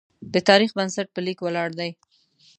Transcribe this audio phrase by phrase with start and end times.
[0.33, 1.91] د تاریخ بنسټ په لیک ولاړ دی.